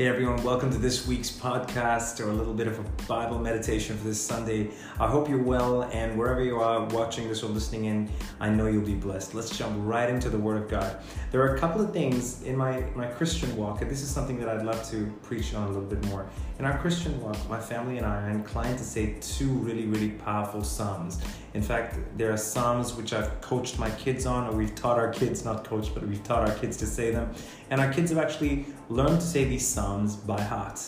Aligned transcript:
Hey 0.00 0.06
everyone, 0.06 0.42
welcome 0.42 0.70
to 0.70 0.78
this 0.78 1.06
week's 1.06 1.30
podcast 1.30 2.24
or 2.24 2.30
a 2.30 2.32
little 2.32 2.54
bit 2.54 2.66
of 2.66 2.78
a 2.78 2.82
Bible 3.06 3.38
meditation 3.38 3.98
for 3.98 4.04
this 4.04 4.18
Sunday. 4.18 4.70
I 4.98 5.06
hope 5.06 5.28
you're 5.28 5.42
well 5.42 5.82
and 5.82 6.18
wherever 6.18 6.42
you 6.42 6.58
are 6.58 6.86
watching 6.86 7.28
this 7.28 7.42
or 7.42 7.48
listening 7.48 7.84
in, 7.84 8.08
I 8.40 8.48
know 8.48 8.66
you'll 8.66 8.80
be 8.80 8.94
blessed. 8.94 9.34
Let's 9.34 9.58
jump 9.58 9.76
right 9.80 10.08
into 10.08 10.30
the 10.30 10.38
Word 10.38 10.62
of 10.62 10.70
God. 10.70 10.96
There 11.30 11.42
are 11.42 11.54
a 11.54 11.58
couple 11.58 11.82
of 11.82 11.92
things 11.92 12.42
in 12.44 12.56
my, 12.56 12.82
my 12.94 13.08
Christian 13.08 13.54
walk, 13.58 13.82
and 13.82 13.90
this 13.90 14.00
is 14.00 14.08
something 14.08 14.40
that 14.40 14.48
I'd 14.48 14.64
love 14.64 14.88
to 14.88 15.04
preach 15.22 15.52
on 15.52 15.64
a 15.64 15.70
little 15.70 15.84
bit 15.84 16.02
more. 16.06 16.26
In 16.58 16.64
our 16.64 16.78
Christian 16.78 17.20
walk, 17.20 17.36
my 17.50 17.60
family 17.60 17.98
and 17.98 18.06
I 18.06 18.22
are 18.22 18.30
inclined 18.30 18.78
to 18.78 18.84
say 18.84 19.16
two 19.20 19.50
really, 19.50 19.84
really 19.84 20.12
powerful 20.12 20.64
Psalms. 20.64 21.20
In 21.52 21.62
fact, 21.62 21.98
there 22.16 22.32
are 22.32 22.36
Psalms 22.36 22.94
which 22.94 23.12
I've 23.12 23.40
coached 23.40 23.78
my 23.78 23.90
kids 23.90 24.24
on, 24.24 24.48
or 24.48 24.56
we've 24.56 24.74
taught 24.74 24.98
our 24.98 25.12
kids, 25.12 25.44
not 25.44 25.64
coached, 25.64 25.94
but 25.94 26.06
we've 26.06 26.22
taught 26.22 26.48
our 26.48 26.54
kids 26.56 26.76
to 26.78 26.86
say 26.86 27.10
them. 27.10 27.32
And 27.70 27.80
our 27.80 27.92
kids 27.92 28.10
have 28.10 28.18
actually 28.18 28.66
learned 28.88 29.20
to 29.20 29.26
say 29.26 29.44
these 29.44 29.66
Psalms 29.66 30.14
by 30.14 30.40
heart. 30.40 30.80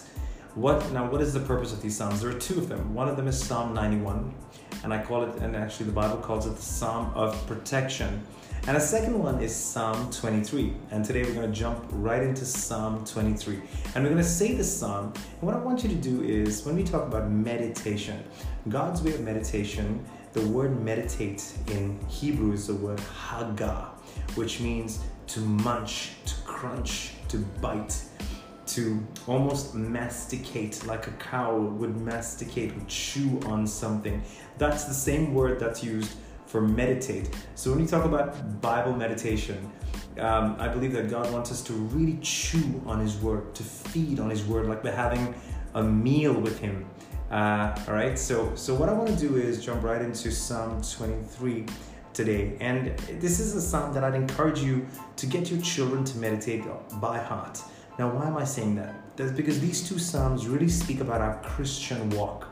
What 0.55 0.92
now? 0.92 1.11
What 1.11 1.23
is 1.23 1.33
the 1.33 1.41
purpose 1.41 1.73
of 1.73 1.80
these 1.80 1.97
psalms? 1.97 2.20
There 2.20 2.29
are 2.29 2.38
two 2.38 2.59
of 2.59 2.69
them. 2.69 2.92
One 2.92 3.09
of 3.09 3.16
them 3.16 3.27
is 3.27 3.42
Psalm 3.42 3.73
91, 3.73 4.34
and 4.84 4.92
I 4.92 5.02
call 5.02 5.25
it, 5.25 5.34
and 5.37 5.56
actually 5.56 5.87
the 5.87 5.92
Bible 5.92 6.19
calls 6.19 6.47
it 6.47 6.56
the 6.56 6.62
Psalm 6.62 7.11
of 7.15 7.47
protection. 7.47 8.23
And 8.66 8.77
the 8.77 8.80
second 8.80 9.19
one 9.19 9.41
is 9.41 9.56
Psalm 9.56 10.11
23. 10.11 10.75
And 10.91 11.02
today 11.02 11.23
we're 11.23 11.33
going 11.33 11.51
to 11.51 11.59
jump 11.59 11.83
right 11.92 12.23
into 12.23 12.45
Psalm 12.45 13.02
23. 13.06 13.62
And 13.95 14.05
we're 14.05 14.11
going 14.11 14.23
to 14.23 14.28
say 14.28 14.52
this 14.52 14.78
psalm. 14.78 15.15
And 15.15 15.42
what 15.42 15.56
I 15.56 15.59
want 15.59 15.83
you 15.84 15.88
to 15.88 15.95
do 15.95 16.23
is 16.23 16.66
when 16.66 16.77
we 16.77 16.84
talk 16.84 17.06
about 17.06 17.30
meditation, 17.30 18.23
God's 18.69 19.03
way 19.03 19.14
of 19.14 19.23
meditation, 19.23 20.05
the 20.34 20.47
word 20.48 20.78
meditate 20.80 21.50
in 21.69 21.98
Hebrew 22.09 22.53
is 22.53 22.66
the 22.66 22.75
word 22.75 23.00
haga, 23.00 23.91
which 24.34 24.61
means 24.61 25.00
to 25.28 25.41
munch, 25.41 26.11
to 26.27 26.34
crunch, 26.45 27.14
to 27.28 27.39
bite 27.39 28.05
to 28.75 29.05
almost 29.27 29.75
masticate 29.75 30.84
like 30.87 31.06
a 31.06 31.12
cow 31.12 31.56
would 31.59 31.97
masticate, 31.97 32.75
would 32.75 32.89
chew 32.89 33.41
on 33.47 33.67
something. 33.67 34.23
That's 34.59 34.84
the 34.84 34.95
same 34.95 35.34
word 35.34 35.59
that's 35.61 35.83
used 35.83 36.12
for 36.47 36.61
meditate. 36.61 37.34
So 37.55 37.70
when 37.70 37.81
you 37.81 37.87
talk 37.87 38.05
about 38.05 38.61
Bible 38.61 38.95
meditation, 38.95 39.70
um, 40.19 40.56
I 40.59 40.69
believe 40.69 40.92
that 40.92 41.09
God 41.09 41.33
wants 41.33 41.51
us 41.51 41.62
to 41.64 41.73
really 41.73 42.19
chew 42.20 42.83
on 42.87 43.01
His 43.01 43.17
Word, 43.17 43.55
to 43.55 43.62
feed 43.62 44.20
on 44.20 44.29
His 44.29 44.45
Word, 44.45 44.67
like 44.67 44.84
we're 44.84 44.92
having 44.92 45.34
a 45.75 45.83
meal 45.83 46.34
with 46.34 46.59
Him. 46.59 46.84
Uh, 47.31 47.75
all 47.89 47.95
right. 47.95 48.19
So 48.19 48.55
so 48.55 48.75
what 48.75 48.91
I 48.91 48.92
want 48.92 49.09
to 49.09 49.17
do 49.17 49.36
is 49.36 49.64
jump 49.64 49.83
right 49.83 50.03
into 50.03 50.31
Psalm 50.31 50.83
23 50.83 51.64
today, 52.12 52.59
and 52.61 52.98
this 53.20 53.41
is 53.41 53.55
a 53.55 53.61
psalm 53.62 53.95
that 53.95 54.05
I'd 54.05 54.14
encourage 54.14 54.61
you 54.61 54.86
to 55.17 55.27
get 55.27 55.51
your 55.51 55.61
children 55.62 56.05
to 56.05 56.19
meditate 56.19 56.62
by 57.01 57.19
heart. 57.19 57.62
Now, 57.98 58.11
why 58.11 58.27
am 58.27 58.37
I 58.37 58.45
saying 58.45 58.77
that? 58.77 58.95
That's 59.17 59.33
because 59.33 59.61
these 59.61 59.87
two 59.87 59.98
Psalms 59.98 60.47
really 60.47 60.69
speak 60.69 61.01
about 61.01 61.21
our 61.21 61.41
Christian 61.43 62.09
walk. 62.11 62.48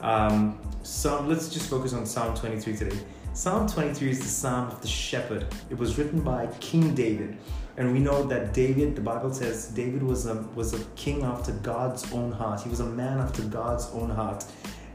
Um, 0.00 0.58
so 0.82 1.20
let's 1.22 1.50
just 1.50 1.68
focus 1.68 1.92
on 1.92 2.06
Psalm 2.06 2.34
23 2.34 2.76
today. 2.76 2.98
Psalm 3.34 3.68
23 3.68 4.10
is 4.10 4.18
the 4.20 4.26
Psalm 4.26 4.68
of 4.68 4.80
the 4.80 4.88
Shepherd. 4.88 5.46
It 5.68 5.76
was 5.78 5.98
written 5.98 6.20
by 6.20 6.46
King 6.60 6.94
David. 6.94 7.36
And 7.76 7.92
we 7.92 7.98
know 7.98 8.24
that 8.24 8.52
David, 8.52 8.96
the 8.96 9.02
Bible 9.02 9.32
says, 9.32 9.68
David 9.68 10.02
was 10.02 10.26
a, 10.26 10.34
was 10.54 10.74
a 10.74 10.82
king 10.96 11.22
after 11.22 11.52
God's 11.52 12.10
own 12.12 12.32
heart. 12.32 12.62
He 12.62 12.68
was 12.68 12.80
a 12.80 12.86
man 12.86 13.18
after 13.18 13.42
God's 13.42 13.88
own 13.92 14.10
heart. 14.10 14.44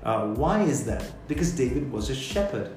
Uh, 0.03 0.27
why 0.27 0.63
is 0.63 0.85
that? 0.85 1.03
Because 1.27 1.51
David 1.51 1.91
was 1.91 2.09
a 2.09 2.15
shepherd. 2.15 2.71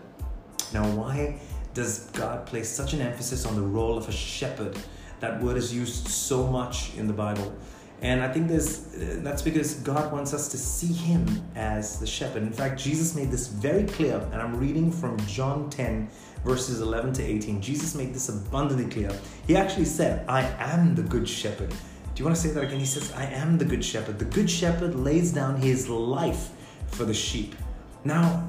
Now, 0.73 0.89
why 0.91 1.41
does 1.75 2.11
God 2.11 2.47
place 2.47 2.69
such 2.69 2.93
an 2.93 3.01
emphasis 3.01 3.45
on 3.45 3.55
the 3.55 3.63
role 3.63 3.99
of 3.99 4.09
a 4.09 4.13
shepherd? 4.13 4.79
That 5.21 5.43
word 5.43 5.57
is 5.57 5.75
used 5.75 6.09
so 6.09 6.47
much 6.47 6.95
in 6.97 7.07
the 7.07 7.13
Bible. 7.13 7.53
And 8.01 8.23
I 8.23 8.33
think 8.33 8.47
there's, 8.47 8.95
uh, 8.95 9.21
that's 9.23 9.43
because 9.43 9.75
God 9.75 10.13
wants 10.13 10.33
us 10.33 10.49
to 10.51 10.57
see 10.57 10.93
Him 10.93 11.27
as 11.57 11.99
the 11.99 12.07
shepherd. 12.07 12.43
In 12.45 12.53
fact, 12.53 12.79
Jesus 12.79 13.17
made 13.17 13.31
this 13.31 13.49
very 13.49 13.85
clear, 13.85 14.19
and 14.33 14.41
I'm 14.41 14.57
reading 14.57 14.93
from 14.93 15.19
John 15.27 15.69
10, 15.69 16.09
verses 16.45 16.81
11 16.81 17.15
to 17.15 17.25
18. 17.25 17.61
Jesus 17.61 17.97
made 17.97 18.15
this 18.15 18.29
abundantly 18.29 18.87
clear. 18.87 19.11
He 19.49 19.57
actually 19.57 19.87
said, 19.87 20.25
I 20.29 20.43
am 20.61 20.95
the 20.95 21.03
good 21.03 21.29
shepherd. 21.29 21.71
Do 21.71 22.23
you 22.23 22.25
want 22.25 22.37
to 22.37 22.43
say 22.43 22.51
that 22.55 22.63
again? 22.63 22.79
He 22.79 22.87
says, 22.87 23.13
I 23.13 23.25
am 23.25 23.59
the 23.59 23.65
good 23.65 23.85
shepherd. 23.85 24.21
The 24.21 24.25
good 24.27 24.49
shepherd 24.49 24.95
lays 24.95 25.33
down 25.33 25.61
his 25.61 25.89
life 25.89 26.51
for 26.87 27.05
the 27.05 27.15
sheep. 27.15 27.57
Now, 28.05 28.49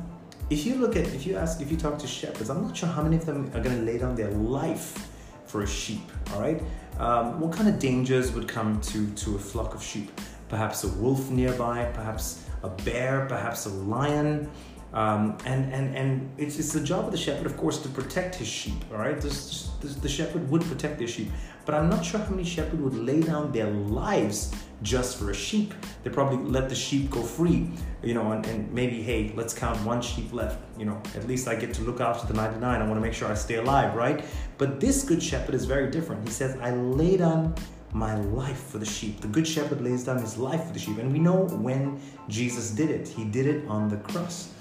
if 0.51 0.65
you 0.65 0.75
look 0.75 0.95
at, 0.95 1.05
if 1.07 1.25
you 1.25 1.37
ask, 1.37 1.61
if 1.61 1.71
you 1.71 1.77
talk 1.77 1.97
to 1.99 2.07
shepherds, 2.07 2.49
I'm 2.49 2.61
not 2.61 2.77
sure 2.77 2.89
how 2.89 3.03
many 3.03 3.17
of 3.17 3.25
them 3.25 3.47
are 3.53 3.61
going 3.61 3.77
to 3.77 3.83
lay 3.83 3.97
down 3.97 4.15
their 4.15 4.31
life 4.31 5.07
for 5.49 5.63
a 5.63 5.67
sheep, 5.67 6.11
all 6.31 6.41
right? 6.41 6.61
Um, 6.99 7.39
what 7.39 7.51
kind 7.51 7.67
of 7.67 7.79
dangers 7.79 8.31
would 8.33 8.47
come 8.47 8.79
to, 8.81 9.09
to 9.09 9.35
a 9.35 9.39
flock 9.39 9.73
of 9.73 9.83
sheep? 9.83 10.11
Perhaps 10.47 10.83
a 10.83 10.89
wolf 10.89 11.31
nearby, 11.31 11.85
perhaps 11.93 12.45
a 12.61 12.69
bear, 12.69 13.25
perhaps 13.27 13.65
a 13.65 13.69
lion. 13.69 14.49
Um, 14.93 15.37
and 15.45 15.71
and, 15.71 15.95
and 15.95 16.31
it's, 16.37 16.57
it's 16.57 16.73
the 16.73 16.81
job 16.81 17.05
of 17.05 17.11
the 17.11 17.17
shepherd, 17.17 17.45
of 17.45 17.55
course, 17.57 17.79
to 17.79 17.89
protect 17.89 18.35
his 18.35 18.47
sheep, 18.47 18.83
all 18.91 18.97
right? 18.97 19.19
This, 19.19 19.69
this, 19.81 19.95
the 19.95 20.09
shepherd 20.09 20.49
would 20.49 20.63
protect 20.63 20.97
their 20.97 21.07
sheep. 21.07 21.31
But 21.65 21.75
I'm 21.75 21.89
not 21.89 22.03
sure 22.03 22.19
how 22.19 22.31
many 22.31 22.43
shepherds 22.43 22.81
would 22.81 22.95
lay 22.95 23.21
down 23.21 23.51
their 23.51 23.69
lives 23.69 24.51
just 24.81 25.17
for 25.17 25.29
a 25.29 25.33
sheep. 25.35 25.73
They 26.03 26.09
probably 26.09 26.37
let 26.37 26.69
the 26.69 26.75
sheep 26.75 27.11
go 27.11 27.21
free, 27.21 27.69
you 28.01 28.13
know, 28.13 28.31
and, 28.31 28.45
and 28.47 28.71
maybe, 28.73 29.03
hey, 29.03 29.31
let's 29.35 29.53
count 29.53 29.79
one 29.85 30.01
sheep 30.01 30.33
left. 30.33 30.59
You 30.79 30.85
know, 30.85 31.01
at 31.15 31.27
least 31.27 31.47
I 31.47 31.55
get 31.55 31.73
to 31.75 31.81
look 31.83 32.01
after 32.01 32.25
the 32.25 32.33
99. 32.33 32.81
I 32.81 32.83
want 32.83 32.95
to 32.95 33.01
make 33.01 33.13
sure 33.13 33.29
I 33.29 33.35
stay 33.35 33.55
alive, 33.55 33.95
right? 33.95 34.23
But 34.57 34.79
this 34.79 35.03
good 35.03 35.21
shepherd 35.21 35.53
is 35.53 35.65
very 35.65 35.91
different. 35.91 36.27
He 36.27 36.33
says, 36.33 36.57
I 36.61 36.71
lay 36.71 37.17
down 37.17 37.53
my 37.93 38.15
life 38.15 38.67
for 38.67 38.77
the 38.77 38.85
sheep. 38.85 39.21
The 39.21 39.27
good 39.27 39.47
shepherd 39.47 39.81
lays 39.81 40.03
down 40.03 40.19
his 40.19 40.37
life 40.37 40.67
for 40.67 40.73
the 40.73 40.79
sheep. 40.79 40.97
And 40.97 41.11
we 41.11 41.19
know 41.19 41.45
when 41.45 41.99
Jesus 42.27 42.71
did 42.71 42.89
it, 42.89 43.07
he 43.07 43.25
did 43.25 43.47
it 43.47 43.67
on 43.67 43.89
the 43.89 43.97
cross. 43.97 44.51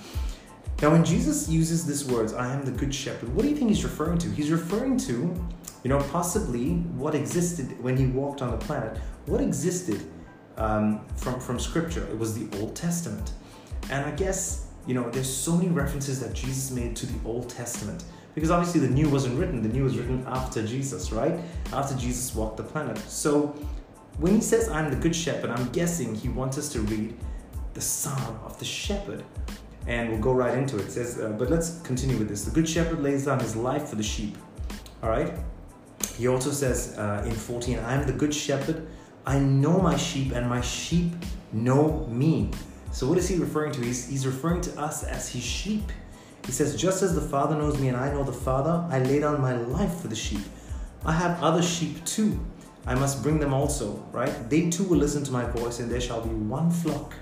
Now, 0.80 0.90
when 0.90 1.04
Jesus 1.04 1.48
uses 1.48 1.84
these 1.84 2.04
words, 2.04 2.32
I 2.32 2.52
am 2.52 2.64
the 2.64 2.70
good 2.70 2.94
shepherd, 2.94 3.34
what 3.34 3.42
do 3.42 3.48
you 3.48 3.56
think 3.56 3.70
he's 3.70 3.82
referring 3.82 4.18
to? 4.18 4.30
He's 4.30 4.50
referring 4.50 4.96
to, 4.98 5.12
you 5.82 5.88
know, 5.90 5.98
possibly 6.12 6.74
what 6.96 7.14
existed 7.16 7.82
when 7.82 7.96
he 7.96 8.06
walked 8.06 8.42
on 8.42 8.52
the 8.52 8.58
planet. 8.58 8.96
What 9.26 9.40
existed 9.40 10.00
um, 10.56 11.04
from, 11.16 11.40
from 11.40 11.58
scripture? 11.58 12.06
It 12.06 12.16
was 12.16 12.38
the 12.38 12.56
Old 12.60 12.76
Testament. 12.76 13.32
And 13.90 14.06
I 14.06 14.12
guess, 14.12 14.68
you 14.86 14.94
know, 14.94 15.10
there's 15.10 15.32
so 15.32 15.56
many 15.56 15.68
references 15.68 16.20
that 16.20 16.32
Jesus 16.32 16.70
made 16.70 16.94
to 16.96 17.06
the 17.06 17.28
Old 17.28 17.48
Testament. 17.48 18.04
Because 18.38 18.52
obviously 18.52 18.78
the 18.78 18.94
new 18.94 19.08
wasn't 19.08 19.36
written, 19.36 19.62
the 19.62 19.68
new 19.68 19.82
was 19.82 19.98
written 19.98 20.22
after 20.28 20.64
Jesus, 20.64 21.10
right? 21.10 21.40
After 21.72 21.96
Jesus 21.96 22.36
walked 22.36 22.56
the 22.56 22.62
planet. 22.62 22.96
So 22.98 23.48
when 24.18 24.32
he 24.36 24.40
says, 24.40 24.68
I'm 24.68 24.90
the 24.90 24.96
good 24.96 25.16
shepherd, 25.16 25.50
I'm 25.50 25.68
guessing 25.70 26.14
he 26.14 26.28
wants 26.28 26.56
us 26.56 26.68
to 26.74 26.80
read 26.82 27.16
the 27.74 27.80
psalm 27.80 28.38
of 28.44 28.56
the 28.60 28.64
shepherd 28.64 29.24
and 29.88 30.08
we'll 30.08 30.20
go 30.20 30.30
right 30.30 30.56
into 30.56 30.78
it. 30.78 30.84
It 30.84 30.92
says, 30.92 31.18
uh, 31.18 31.30
but 31.30 31.50
let's 31.50 31.80
continue 31.80 32.16
with 32.16 32.28
this. 32.28 32.44
The 32.44 32.52
good 32.52 32.68
shepherd 32.68 33.02
lays 33.02 33.24
down 33.24 33.40
his 33.40 33.56
life 33.56 33.88
for 33.88 33.96
the 33.96 34.04
sheep. 34.04 34.38
All 35.02 35.10
right. 35.10 35.34
He 36.16 36.28
also 36.28 36.52
says 36.52 36.96
uh, 36.96 37.24
in 37.26 37.32
14, 37.32 37.80
I 37.80 37.94
am 37.94 38.06
the 38.06 38.12
good 38.12 38.32
shepherd. 38.32 38.86
I 39.26 39.40
know 39.40 39.80
my 39.80 39.96
sheep, 39.96 40.30
and 40.30 40.48
my 40.48 40.60
sheep 40.60 41.12
know 41.52 42.06
me. 42.06 42.52
So, 42.92 43.08
what 43.08 43.18
is 43.18 43.28
he 43.28 43.34
referring 43.34 43.72
to? 43.72 43.80
He's, 43.80 44.08
he's 44.08 44.26
referring 44.26 44.60
to 44.60 44.80
us 44.80 45.02
as 45.02 45.28
his 45.28 45.42
sheep. 45.42 45.90
He 46.48 46.52
says, 46.52 46.74
Just 46.74 47.02
as 47.02 47.14
the 47.14 47.20
Father 47.20 47.54
knows 47.54 47.78
me 47.78 47.88
and 47.88 47.96
I 47.98 48.10
know 48.10 48.24
the 48.24 48.32
Father, 48.32 48.82
I 48.88 49.00
lay 49.00 49.18
down 49.20 49.38
my 49.38 49.54
life 49.54 50.00
for 50.00 50.08
the 50.08 50.16
sheep. 50.16 50.40
I 51.04 51.12
have 51.12 51.42
other 51.42 51.60
sheep 51.60 52.02
too. 52.06 52.40
I 52.86 52.94
must 52.94 53.22
bring 53.22 53.38
them 53.38 53.52
also, 53.52 54.02
right? 54.12 54.32
They 54.48 54.70
too 54.70 54.84
will 54.84 54.96
listen 54.96 55.22
to 55.24 55.30
my 55.30 55.44
voice, 55.44 55.78
and 55.78 55.90
there 55.90 56.00
shall 56.00 56.22
be 56.22 56.30
one 56.30 56.70
flock 56.70 57.12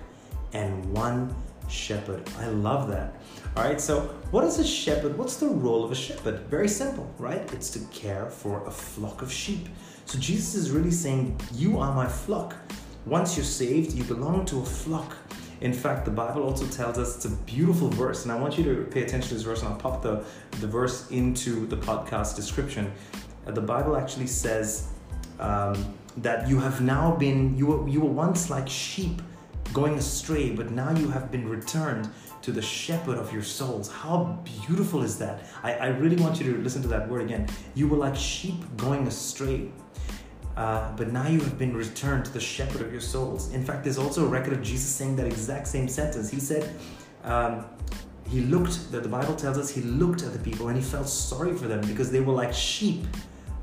and 0.52 0.84
one 0.92 1.34
shepherd. 1.68 2.22
I 2.38 2.46
love 2.46 2.86
that. 2.90 3.14
All 3.56 3.64
right, 3.64 3.80
so 3.80 4.02
what 4.30 4.44
is 4.44 4.60
a 4.60 4.64
shepherd? 4.64 5.18
What's 5.18 5.38
the 5.38 5.48
role 5.48 5.84
of 5.84 5.90
a 5.90 5.96
shepherd? 5.96 6.38
Very 6.42 6.68
simple, 6.68 7.12
right? 7.18 7.52
It's 7.52 7.70
to 7.70 7.80
care 7.86 8.26
for 8.26 8.64
a 8.64 8.70
flock 8.70 9.22
of 9.22 9.32
sheep. 9.32 9.68
So 10.04 10.20
Jesus 10.20 10.54
is 10.54 10.70
really 10.70 10.92
saying, 10.92 11.36
You 11.52 11.80
are 11.80 11.92
my 11.92 12.06
flock. 12.06 12.54
Once 13.06 13.36
you're 13.36 13.44
saved, 13.44 13.92
you 13.92 14.04
belong 14.04 14.44
to 14.44 14.60
a 14.60 14.64
flock. 14.64 15.16
In 15.60 15.72
fact, 15.72 16.04
the 16.04 16.10
Bible 16.10 16.42
also 16.42 16.66
tells 16.66 16.98
us 16.98 17.16
it's 17.16 17.24
a 17.24 17.36
beautiful 17.44 17.88
verse, 17.88 18.24
and 18.24 18.32
I 18.32 18.38
want 18.38 18.58
you 18.58 18.64
to 18.64 18.84
pay 18.84 19.02
attention 19.02 19.28
to 19.28 19.34
this 19.34 19.42
verse, 19.42 19.60
and 19.62 19.68
I'll 19.68 19.78
pop 19.78 20.02
the, 20.02 20.24
the 20.60 20.66
verse 20.66 21.10
into 21.10 21.66
the 21.66 21.76
podcast 21.76 22.36
description. 22.36 22.92
Uh, 23.46 23.52
the 23.52 23.60
Bible 23.60 23.96
actually 23.96 24.26
says 24.26 24.88
um, 25.40 25.94
that 26.18 26.48
you 26.48 26.58
have 26.58 26.80
now 26.80 27.14
been, 27.16 27.56
you 27.56 27.66
were, 27.66 27.88
you 27.88 28.00
were 28.00 28.10
once 28.10 28.50
like 28.50 28.68
sheep 28.68 29.22
going 29.72 29.94
astray, 29.94 30.50
but 30.50 30.70
now 30.70 30.90
you 30.92 31.08
have 31.08 31.30
been 31.30 31.48
returned 31.48 32.08
to 32.42 32.52
the 32.52 32.62
shepherd 32.62 33.18
of 33.18 33.32
your 33.32 33.42
souls. 33.42 33.90
How 33.90 34.38
beautiful 34.44 35.02
is 35.02 35.18
that? 35.18 35.44
I, 35.62 35.72
I 35.74 35.86
really 35.88 36.16
want 36.16 36.40
you 36.40 36.52
to 36.52 36.58
listen 36.62 36.82
to 36.82 36.88
that 36.88 37.08
word 37.08 37.22
again. 37.22 37.48
You 37.74 37.88
were 37.88 37.96
like 37.96 38.14
sheep 38.14 38.54
going 38.76 39.06
astray. 39.06 39.70
Uh, 40.56 40.90
but 40.96 41.12
now 41.12 41.26
you 41.28 41.38
have 41.40 41.58
been 41.58 41.76
returned 41.76 42.24
to 42.24 42.32
the 42.32 42.40
shepherd 42.40 42.80
of 42.80 42.90
your 42.90 43.00
souls. 43.00 43.52
In 43.52 43.64
fact, 43.64 43.84
there's 43.84 43.98
also 43.98 44.24
a 44.24 44.28
record 44.28 44.54
of 44.54 44.62
Jesus 44.62 44.88
saying 44.88 45.16
that 45.16 45.26
exact 45.26 45.68
same 45.68 45.86
sentence. 45.86 46.30
He 46.30 46.40
said, 46.40 46.74
um, 47.24 47.66
he 48.28 48.40
looked, 48.40 48.90
that 48.90 49.02
the 49.02 49.08
Bible 49.08 49.36
tells 49.36 49.58
us, 49.58 49.70
he 49.70 49.82
looked 49.82 50.22
at 50.22 50.32
the 50.32 50.38
people 50.38 50.68
and 50.68 50.76
he 50.76 50.82
felt 50.82 51.08
sorry 51.08 51.54
for 51.54 51.68
them 51.68 51.82
because 51.82 52.10
they 52.10 52.20
were 52.20 52.32
like 52.32 52.54
sheep 52.54 53.04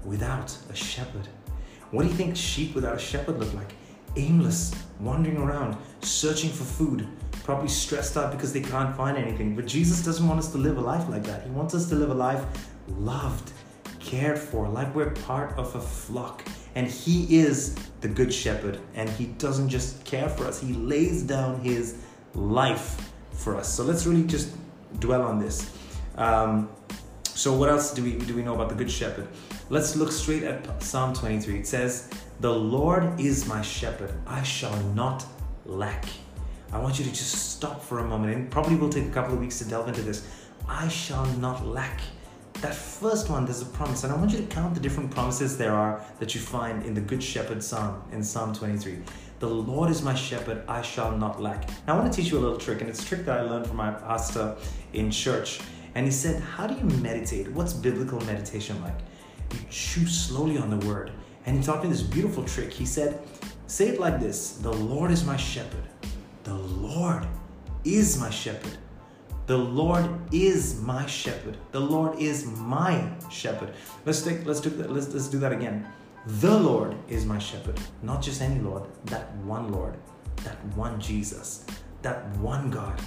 without 0.05 0.55
a 0.69 0.75
shepherd. 0.75 1.27
What 1.91 2.03
do 2.03 2.09
you 2.09 2.13
think 2.13 2.35
sheep 2.35 2.75
without 2.75 2.95
a 2.95 2.99
shepherd 2.99 3.39
look 3.39 3.53
like? 3.53 3.73
aimless, 4.15 4.73
wandering 4.99 5.37
around, 5.37 5.77
searching 6.01 6.49
for 6.49 6.63
food, 6.63 7.07
probably 7.43 7.67
stressed 7.67 8.17
out 8.17 8.31
because 8.31 8.53
they 8.53 8.61
can't 8.61 8.95
find 8.95 9.17
anything. 9.17 9.55
But 9.55 9.65
Jesus 9.65 10.03
doesn't 10.03 10.27
want 10.27 10.39
us 10.39 10.51
to 10.51 10.57
live 10.57 10.77
a 10.77 10.81
life 10.81 11.07
like 11.09 11.23
that. 11.23 11.43
He 11.43 11.49
wants 11.49 11.73
us 11.73 11.89
to 11.89 11.95
live 11.95 12.09
a 12.09 12.13
life 12.13 12.43
loved, 12.87 13.51
cared 13.99 14.37
for, 14.37 14.67
like 14.67 14.93
we're 14.93 15.11
part 15.11 15.57
of 15.57 15.75
a 15.75 15.81
flock. 15.81 16.43
And 16.75 16.87
He 16.87 17.37
is 17.37 17.75
the 18.01 18.07
Good 18.07 18.33
Shepherd, 18.33 18.79
and 18.95 19.09
He 19.09 19.27
doesn't 19.27 19.69
just 19.69 20.03
care 20.05 20.29
for 20.29 20.45
us, 20.45 20.59
He 20.59 20.73
lays 20.73 21.23
down 21.23 21.59
His 21.61 21.97
life 22.33 23.11
for 23.31 23.55
us. 23.55 23.73
So 23.73 23.83
let's 23.83 24.05
really 24.05 24.23
just 24.23 24.55
dwell 24.99 25.23
on 25.23 25.39
this. 25.39 25.71
Um, 26.15 26.69
so 27.23 27.53
what 27.53 27.69
else 27.69 27.93
do 27.93 28.03
we 28.03 28.13
do 28.17 28.35
we 28.35 28.43
know 28.43 28.53
about 28.53 28.69
the 28.69 28.75
Good 28.75 28.91
Shepherd? 28.91 29.27
Let's 29.69 29.95
look 29.95 30.11
straight 30.11 30.43
at 30.43 30.83
Psalm 30.83 31.13
23. 31.13 31.59
It 31.59 31.67
says, 31.67 32.09
"The 32.39 32.53
Lord 32.53 33.19
is 33.19 33.47
my 33.47 33.61
shepherd; 33.61 34.13
I 34.27 34.43
shall 34.43 34.77
not 34.93 35.25
lack." 35.65 36.05
I 36.71 36.79
want 36.79 36.97
you 36.97 37.05
to 37.05 37.11
just 37.11 37.51
stop 37.51 37.83
for 37.83 37.99
a 37.99 38.03
moment, 38.03 38.35
and 38.35 38.51
probably 38.51 38.75
will 38.75 38.89
take 38.89 39.05
a 39.05 39.11
couple 39.11 39.33
of 39.33 39.39
weeks 39.39 39.59
to 39.59 39.65
delve 39.65 39.87
into 39.87 40.01
this. 40.01 40.27
I 40.67 40.87
shall 40.87 41.25
not 41.37 41.65
lack. 41.65 42.01
That 42.63 42.73
first 42.73 43.29
one, 43.29 43.43
there's 43.43 43.61
a 43.61 43.65
promise, 43.65 44.05
and 44.05 44.13
I 44.13 44.15
want 44.15 44.31
you 44.31 44.37
to 44.37 44.45
count 44.45 44.73
the 44.73 44.79
different 44.79 45.11
promises 45.11 45.57
there 45.57 45.73
are 45.73 46.01
that 46.19 46.33
you 46.33 46.39
find 46.39 46.81
in 46.85 46.93
the 46.93 47.01
Good 47.01 47.21
Shepherd 47.21 47.61
Psalm 47.61 48.01
in 48.13 48.23
Psalm 48.23 48.53
23. 48.53 48.99
The 49.39 49.49
Lord 49.49 49.89
is 49.89 50.01
my 50.01 50.15
shepherd, 50.15 50.63
I 50.65 50.81
shall 50.81 51.11
not 51.17 51.41
lack. 51.41 51.67
Now, 51.85 51.95
I 51.95 51.99
want 51.99 52.13
to 52.13 52.21
teach 52.21 52.31
you 52.31 52.37
a 52.37 52.39
little 52.39 52.57
trick, 52.57 52.79
and 52.79 52.89
it's 52.89 53.03
a 53.03 53.05
trick 53.05 53.25
that 53.25 53.37
I 53.37 53.41
learned 53.41 53.67
from 53.67 53.75
my 53.75 53.91
pastor 53.91 54.55
in 54.93 55.11
church. 55.11 55.59
And 55.95 56.05
he 56.05 56.11
said, 56.13 56.41
How 56.41 56.65
do 56.65 56.73
you 56.75 56.85
meditate? 57.01 57.51
What's 57.51 57.73
biblical 57.73 58.21
meditation 58.21 58.81
like? 58.81 58.97
You 59.51 59.59
chew 59.69 60.07
slowly 60.07 60.57
on 60.57 60.69
the 60.69 60.87
word. 60.87 61.11
And 61.45 61.57
he 61.57 61.61
taught 61.61 61.83
me 61.83 61.89
this 61.89 62.01
beautiful 62.01 62.45
trick. 62.45 62.71
He 62.71 62.85
said, 62.85 63.19
Say 63.67 63.89
it 63.89 63.99
like 63.99 64.21
this 64.21 64.53
The 64.53 64.71
Lord 64.71 65.11
is 65.11 65.25
my 65.25 65.35
shepherd. 65.35 65.83
The 66.45 66.53
Lord 66.53 67.27
is 67.83 68.17
my 68.17 68.29
shepherd. 68.29 68.77
The 69.45 69.57
Lord 69.57 70.09
is 70.31 70.81
my 70.81 71.05
shepherd. 71.05 71.57
The 71.71 71.79
Lord 71.79 72.17
is 72.17 72.45
my 72.45 73.09
shepherd. 73.29 73.73
Let's 74.05 74.21
take 74.21 74.45
let's 74.45 74.61
do 74.61 74.69
that. 74.69 74.89
Let's, 74.89 75.13
let's 75.13 75.27
do 75.27 75.39
that 75.39 75.51
again. 75.51 75.85
The 76.25 76.57
Lord 76.57 76.95
is 77.09 77.25
my 77.25 77.39
shepherd. 77.39 77.77
Not 78.01 78.21
just 78.21 78.41
any 78.41 78.61
Lord, 78.61 78.83
that 79.05 79.35
one 79.37 79.73
Lord, 79.73 79.97
that 80.43 80.63
one 80.75 80.99
Jesus, 81.01 81.65
that 82.01 82.25
one 82.37 82.71
God. 82.71 83.01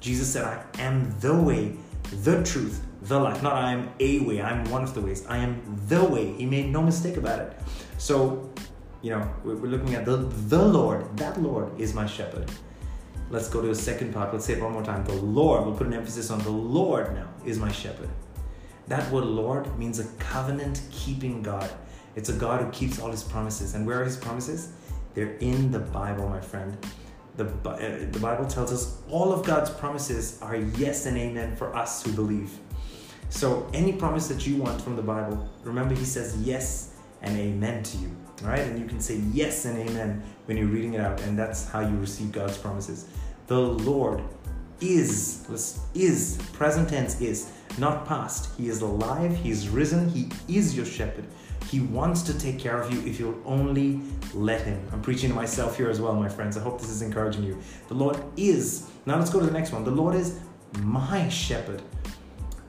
Jesus 0.00 0.30
said, 0.30 0.44
I 0.44 0.62
am 0.78 1.10
the 1.20 1.34
way, 1.34 1.74
the 2.22 2.42
truth, 2.44 2.84
the 3.02 3.18
life. 3.18 3.42
Not 3.42 3.54
I 3.54 3.72
am 3.72 3.90
a 3.98 4.20
way, 4.20 4.42
I'm 4.42 4.64
one 4.70 4.82
of 4.82 4.92
the 4.92 5.00
ways. 5.00 5.24
I 5.26 5.38
am 5.38 5.62
the 5.88 6.04
way. 6.04 6.32
He 6.32 6.44
made 6.44 6.68
no 6.68 6.82
mistake 6.82 7.16
about 7.16 7.38
it. 7.40 7.58
So, 7.96 8.50
you 9.00 9.10
know, 9.10 9.26
we're 9.42 9.54
looking 9.54 9.94
at 9.94 10.04
the 10.04 10.16
the 10.16 10.62
Lord. 10.62 11.16
That 11.16 11.40
Lord 11.40 11.80
is 11.80 11.94
my 11.94 12.04
shepherd. 12.04 12.50
Let's 13.30 13.48
go 13.48 13.60
to 13.60 13.68
the 13.68 13.74
second 13.74 14.14
part. 14.14 14.32
Let's 14.32 14.46
say 14.46 14.54
it 14.54 14.62
one 14.62 14.72
more 14.72 14.82
time. 14.82 15.04
The 15.04 15.12
Lord, 15.12 15.66
we'll 15.66 15.74
put 15.74 15.86
an 15.86 15.92
emphasis 15.92 16.30
on 16.30 16.38
the 16.40 16.50
Lord 16.50 17.14
now, 17.14 17.28
is 17.44 17.58
my 17.58 17.70
shepherd. 17.70 18.08
That 18.86 19.10
word 19.12 19.24
Lord 19.24 19.78
means 19.78 19.98
a 19.98 20.04
covenant 20.18 20.80
keeping 20.90 21.42
God. 21.42 21.70
It's 22.16 22.30
a 22.30 22.32
God 22.32 22.62
who 22.62 22.70
keeps 22.70 22.98
all 22.98 23.10
his 23.10 23.22
promises. 23.22 23.74
And 23.74 23.86
where 23.86 24.00
are 24.00 24.04
his 24.04 24.16
promises? 24.16 24.72
They're 25.14 25.36
in 25.36 25.70
the 25.70 25.78
Bible, 25.78 26.28
my 26.28 26.40
friend. 26.40 26.76
The, 27.36 27.46
uh, 27.68 28.10
the 28.10 28.18
Bible 28.18 28.46
tells 28.46 28.72
us 28.72 29.00
all 29.10 29.32
of 29.32 29.46
God's 29.46 29.70
promises 29.70 30.40
are 30.40 30.56
yes 30.56 31.06
and 31.06 31.16
amen 31.18 31.54
for 31.54 31.76
us 31.76 32.02
who 32.02 32.12
believe. 32.12 32.50
So, 33.28 33.68
any 33.74 33.92
promise 33.92 34.26
that 34.28 34.46
you 34.46 34.56
want 34.56 34.80
from 34.80 34.96
the 34.96 35.02
Bible, 35.02 35.48
remember 35.62 35.94
he 35.94 36.04
says 36.04 36.36
yes 36.38 36.96
and 37.20 37.38
amen 37.38 37.82
to 37.82 37.98
you. 37.98 38.16
All 38.42 38.48
right? 38.48 38.60
And 38.60 38.78
you 38.78 38.86
can 38.86 39.00
say 39.00 39.16
yes 39.32 39.66
and 39.66 39.78
amen 39.78 40.22
when 40.48 40.56
you're 40.56 40.66
reading 40.66 40.94
it 40.94 41.00
out, 41.00 41.20
and 41.24 41.38
that's 41.38 41.68
how 41.68 41.80
you 41.80 41.94
receive 41.98 42.32
God's 42.32 42.56
promises. 42.56 43.04
The 43.48 43.60
Lord 43.60 44.22
is, 44.80 45.46
is, 45.94 46.38
present 46.54 46.88
tense 46.88 47.20
is, 47.20 47.52
not 47.76 48.06
past. 48.06 48.56
He 48.56 48.68
is 48.68 48.80
alive, 48.80 49.36
He 49.36 49.50
is 49.50 49.68
risen, 49.68 50.08
He 50.08 50.30
is 50.48 50.74
your 50.74 50.86
shepherd. 50.86 51.26
He 51.70 51.80
wants 51.80 52.22
to 52.22 52.38
take 52.38 52.58
care 52.58 52.80
of 52.80 52.90
you 52.90 52.98
if 53.06 53.20
you'll 53.20 53.38
only 53.44 54.00
let 54.32 54.62
Him. 54.62 54.80
I'm 54.90 55.02
preaching 55.02 55.28
to 55.28 55.36
myself 55.36 55.76
here 55.76 55.90
as 55.90 56.00
well, 56.00 56.14
my 56.14 56.30
friends. 56.30 56.56
I 56.56 56.62
hope 56.62 56.80
this 56.80 56.88
is 56.88 57.02
encouraging 57.02 57.44
you. 57.44 57.58
The 57.88 57.94
Lord 57.94 58.18
is, 58.38 58.88
now 59.04 59.18
let's 59.18 59.28
go 59.28 59.40
to 59.40 59.46
the 59.46 59.52
next 59.52 59.72
one. 59.72 59.84
The 59.84 59.90
Lord 59.90 60.14
is 60.14 60.40
my 60.78 61.28
shepherd. 61.28 61.82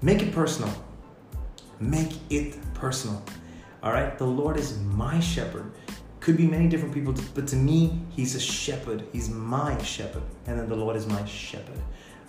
Make 0.02 0.22
it 0.22 0.34
personal. 0.34 0.74
Make 1.80 2.12
it 2.30 2.58
personal. 2.74 3.24
All 3.82 3.94
right? 3.94 4.18
The 4.18 4.28
Lord 4.28 4.58
is 4.58 4.78
my 4.80 5.22
shepherd. 5.22 5.72
Could 6.30 6.38
be 6.38 6.46
many 6.46 6.68
different 6.68 6.94
people, 6.94 7.16
but 7.34 7.48
to 7.48 7.56
me, 7.56 8.00
He's 8.12 8.36
a 8.36 8.40
shepherd. 8.40 9.04
He's 9.12 9.32
my 9.32 9.76
shepherd. 9.82 10.22
And 10.46 10.60
then 10.60 10.70
the 10.70 10.76
Lord 10.76 10.96
is 10.96 11.08
my 11.08 11.26
shepherd. 11.26 11.80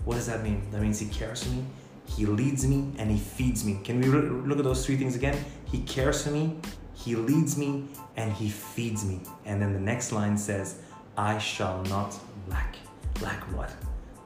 What 0.06 0.14
does 0.14 0.26
that 0.26 0.43
mean? 0.43 0.67
That 0.70 0.81
means 0.81 0.99
He 0.99 1.06
cares 1.08 1.43
for 1.43 1.50
me, 1.50 1.67
He 2.06 2.25
leads 2.25 2.67
me, 2.67 2.93
and 2.97 3.11
He 3.11 3.19
feeds 3.19 3.62
me. 3.62 3.79
Can 3.85 4.00
we 4.00 4.06
look 4.06 4.56
at 4.56 4.64
those 4.64 4.87
three 4.87 4.97
things 4.97 5.17
again? 5.17 5.37
He 5.67 5.82
cares 5.82 6.25
for 6.25 6.31
me, 6.31 6.56
He 6.94 7.14
leads 7.14 7.58
me, 7.58 7.88
and 8.17 8.32
He 8.32 8.49
feeds 8.49 9.05
me. 9.05 9.20
And 9.44 9.61
then 9.61 9.75
the 9.75 9.81
next 9.81 10.12
line 10.12 10.38
says, 10.38 10.81
I 11.19 11.37
shall 11.37 11.82
not 11.82 12.19
lack. 12.49 12.76
Lack 13.20 13.43
what? 13.55 13.70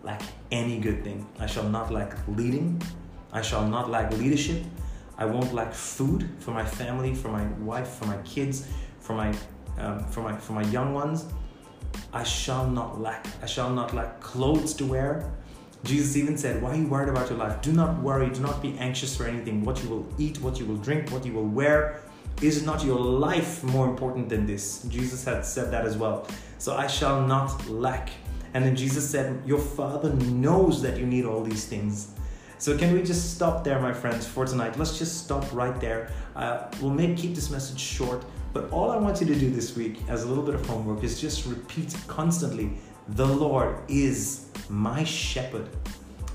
Lack 0.05 0.23
any 0.53 0.79
good 0.79 1.03
thing. 1.03 1.27
I 1.41 1.47
shall 1.47 1.69
not 1.69 1.93
lack 1.93 2.17
leading. 2.29 2.81
I 3.33 3.43
shall 3.43 3.67
not 3.67 3.91
lack 3.91 4.13
leadership. 4.19 4.63
I 5.19 5.25
won't 5.25 5.53
lack 5.53 5.75
food 5.75 6.31
for 6.39 6.53
my 6.53 6.65
family, 6.65 7.13
for 7.13 7.31
my 7.31 7.45
wife, 7.59 7.89
for 7.89 8.05
my 8.07 8.19
kids, 8.19 8.69
for 9.01 9.15
my 9.15 9.35
um, 9.79 10.05
for 10.05 10.23
my 10.23 10.37
for 10.37 10.53
my 10.53 10.65
young 10.65 10.95
ones. 10.95 11.27
I 12.13 12.23
shall 12.23 12.69
not 12.69 13.01
lack. 13.01 13.27
I 13.43 13.47
shall 13.47 13.71
not 13.71 13.95
lack 13.95 14.21
clothes 14.21 14.75
to 14.75 14.87
wear. 14.87 15.33
Jesus 15.85 16.17
even 16.17 16.39
said, 16.39 16.63
Why 16.63 16.71
are 16.71 16.77
you 16.77 16.87
worried 16.87 17.11
about 17.11 17.29
your 17.29 17.39
life? 17.39 17.61
Do 17.61 17.73
not 17.73 18.01
worry, 18.03 18.31
do 18.31 18.41
not 18.41 18.63
be 18.63 18.77
anxious 18.79 19.17
for 19.17 19.27
anything. 19.27 19.65
What 19.65 19.83
you 19.83 19.91
will 19.91 20.07
eat, 20.19 20.41
what 20.41 20.59
you 20.59 20.65
will 20.65 20.77
drink, 20.79 21.11
what 21.11 21.27
you 21.27 21.33
will 21.33 21.47
wear. 21.47 22.01
Is 22.41 22.65
not 22.65 22.85
your 22.85 22.99
life 22.99 23.63
more 23.63 23.89
important 23.89 24.29
than 24.29 24.45
this? 24.47 24.83
Jesus 24.85 25.25
had 25.25 25.45
said 25.45 25.71
that 25.71 25.85
as 25.85 25.97
well. 25.97 26.27
So 26.59 26.75
I 26.75 26.87
shall 26.87 27.25
not 27.27 27.69
lack. 27.69 28.11
And 28.55 28.65
then 28.65 28.75
Jesus 28.75 29.09
said, 29.09 29.43
Your 29.45 29.59
Father 29.59 30.13
knows 30.15 30.81
that 30.83 30.97
you 30.97 31.07
need 31.07 31.27
all 31.27 31.43
these 31.43 31.67
things. 31.67 32.09
So 32.59 32.79
can 32.79 32.93
we 32.95 33.03
just 33.03 33.35
stop 33.35 33.63
there, 33.63 33.79
my 33.79 33.93
friends, 33.93 34.27
for 34.27 34.47
tonight? 34.47 34.79
Let's 34.79 34.99
just 34.99 35.25
stop 35.25 35.45
right 35.53 35.79
there. 35.81 36.11
Uh, 36.35 36.67
we'll 36.81 36.91
make 36.91 37.17
keep 37.17 37.35
this 37.35 37.51
message 37.51 37.79
short, 37.79 38.25
but 38.55 38.71
all 38.71 38.91
I 38.91 38.97
want 38.97 39.21
you 39.21 39.27
to 39.27 39.35
do 39.35 39.51
this 39.51 39.77
week, 39.77 39.99
as 40.09 40.23
a 40.23 40.27
little 40.27 40.45
bit 40.45 40.55
of 40.55 40.65
homework, 40.65 41.05
is 41.05 41.21
just 41.21 41.45
repeat 41.45 41.95
constantly: 42.07 42.71
"The 43.09 43.27
Lord 43.27 43.77
is 43.89 44.47
my 44.71 45.05
shepherd." 45.05 45.69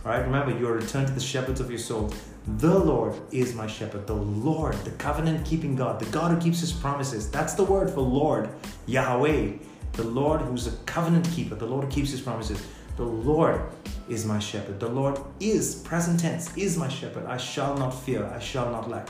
All 0.06 0.12
right, 0.12 0.24
remember 0.24 0.58
you 0.58 0.68
are 0.68 0.74
returned 0.74 1.08
to 1.08 1.14
the 1.14 1.20
shepherds 1.20 1.60
of 1.60 1.70
your 1.70 1.80
soul. 1.80 2.14
The 2.58 2.78
Lord 2.78 3.16
is 3.32 3.54
my 3.54 3.68
shepherd. 3.68 4.08
The 4.08 4.16
Lord, 4.16 4.76
the 4.84 4.92
covenant 4.92 5.46
keeping 5.46 5.76
God, 5.76 6.00
the 6.00 6.06
God 6.08 6.32
who 6.32 6.40
keeps 6.40 6.60
his 6.60 6.72
promises. 6.72 7.30
That's 7.30 7.54
the 7.54 7.64
word 7.64 7.90
for 7.90 8.02
Lord, 8.02 8.50
Yahweh. 8.86 9.54
The 9.94 10.04
Lord 10.04 10.42
who's 10.42 10.68
a 10.68 10.72
covenant 10.86 11.30
keeper, 11.32 11.56
the 11.56 11.66
Lord 11.66 11.86
who 11.86 11.92
keeps 11.92 12.12
his 12.12 12.22
promises. 12.22 12.62
The 12.96 13.04
Lord 13.04 13.62
is 14.08 14.26
my 14.26 14.40
shepherd. 14.40 14.80
The 14.80 14.90
Lord 14.90 15.20
is, 15.40 15.76
present 15.76 16.20
tense, 16.20 16.56
is 16.58 16.78
my 16.78 16.90
shepherd. 16.90 17.26
I 17.26 17.38
shall 17.38 17.78
not 17.78 17.92
fear, 17.92 18.26
I 18.26 18.40
shall 18.40 18.72
not 18.72 18.90
lack. 18.90 19.10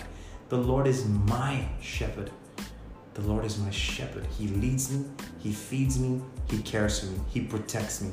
The 0.50 0.58
Lord 0.58 0.88
is 0.88 1.06
my 1.06 1.68
shepherd. 1.82 2.32
The 3.20 3.28
Lord 3.28 3.44
is 3.44 3.58
my 3.58 3.70
shepherd. 3.70 4.26
He 4.38 4.48
leads 4.48 4.92
me, 4.92 5.06
He 5.40 5.52
feeds 5.52 6.00
me, 6.00 6.22
He 6.50 6.62
cares 6.62 7.02
for 7.02 7.08
me, 7.08 7.20
He 7.28 7.42
protects 7.42 8.02
me. 8.02 8.12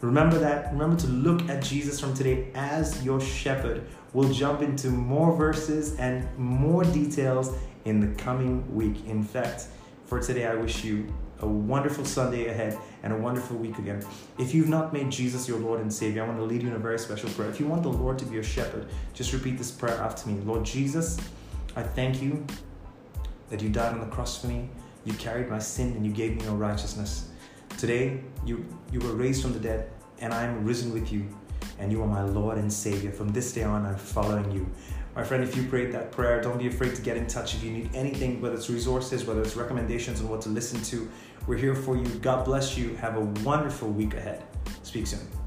Remember 0.00 0.38
that. 0.38 0.72
Remember 0.72 0.96
to 0.96 1.06
look 1.08 1.46
at 1.50 1.62
Jesus 1.62 2.00
from 2.00 2.14
today 2.14 2.48
as 2.54 3.04
your 3.04 3.20
shepherd. 3.20 3.86
We'll 4.14 4.32
jump 4.32 4.62
into 4.62 4.88
more 4.88 5.36
verses 5.36 5.94
and 5.98 6.26
more 6.38 6.84
details 6.84 7.54
in 7.84 8.00
the 8.00 8.06
coming 8.22 8.74
week. 8.74 9.04
In 9.06 9.22
fact, 9.22 9.66
for 10.06 10.20
today, 10.20 10.46
I 10.46 10.54
wish 10.54 10.84
you 10.84 11.12
a 11.40 11.46
wonderful 11.46 12.06
Sunday 12.06 12.46
ahead 12.46 12.78
and 13.02 13.12
a 13.12 13.16
wonderful 13.16 13.58
week 13.58 13.78
again. 13.78 14.02
If 14.38 14.54
you've 14.54 14.70
not 14.70 14.94
made 14.94 15.10
Jesus 15.10 15.48
your 15.48 15.58
Lord 15.58 15.80
and 15.80 15.92
Savior, 15.92 16.24
I 16.24 16.26
want 16.26 16.38
to 16.38 16.44
lead 16.44 16.62
you 16.62 16.68
in 16.68 16.76
a 16.76 16.78
very 16.78 16.98
special 16.98 17.28
prayer. 17.30 17.50
If 17.50 17.60
you 17.60 17.66
want 17.66 17.82
the 17.82 17.92
Lord 17.92 18.18
to 18.20 18.24
be 18.24 18.34
your 18.34 18.42
shepherd, 18.42 18.86
just 19.12 19.34
repeat 19.34 19.58
this 19.58 19.70
prayer 19.70 19.98
after 19.98 20.30
me. 20.30 20.40
Lord 20.44 20.64
Jesus, 20.64 21.18
I 21.76 21.82
thank 21.82 22.22
you 22.22 22.46
that 23.50 23.60
you 23.60 23.68
died 23.68 23.92
on 23.92 24.00
the 24.00 24.06
cross 24.06 24.40
for 24.40 24.46
me. 24.46 24.70
You 25.04 25.12
carried 25.14 25.48
my 25.48 25.58
sin 25.58 25.92
and 25.92 26.06
you 26.06 26.12
gave 26.12 26.36
me 26.36 26.44
your 26.44 26.54
righteousness. 26.54 27.28
Today, 27.76 28.22
you, 28.44 28.64
you 28.92 29.00
were 29.00 29.12
raised 29.12 29.42
from 29.42 29.52
the 29.52 29.60
dead, 29.60 29.90
and 30.20 30.32
I 30.32 30.44
am 30.44 30.64
risen 30.64 30.92
with 30.92 31.12
you, 31.12 31.26
and 31.78 31.90
you 31.90 32.02
are 32.02 32.06
my 32.06 32.22
Lord 32.22 32.58
and 32.58 32.72
Savior. 32.72 33.10
From 33.10 33.30
this 33.30 33.52
day 33.52 33.62
on, 33.62 33.86
I'm 33.86 33.96
following 33.96 34.50
you. 34.50 34.66
My 35.16 35.24
friend, 35.24 35.42
if 35.42 35.56
you 35.56 35.64
prayed 35.64 35.92
that 35.92 36.12
prayer, 36.12 36.40
don't 36.40 36.58
be 36.58 36.68
afraid 36.68 36.94
to 36.94 37.02
get 37.02 37.16
in 37.16 37.26
touch 37.26 37.54
if 37.54 37.64
you 37.64 37.70
need 37.70 37.90
anything, 37.94 38.40
whether 38.40 38.54
it's 38.54 38.70
resources, 38.70 39.24
whether 39.24 39.42
it's 39.42 39.56
recommendations 39.56 40.20
on 40.20 40.28
what 40.28 40.40
to 40.42 40.48
listen 40.48 40.80
to. 40.84 41.10
We're 41.46 41.56
here 41.56 41.74
for 41.74 41.96
you. 41.96 42.06
God 42.20 42.44
bless 42.44 42.76
you. 42.78 42.94
Have 42.96 43.16
a 43.16 43.20
wonderful 43.42 43.88
week 43.88 44.14
ahead. 44.14 44.44
Speak 44.82 45.06
soon. 45.06 45.39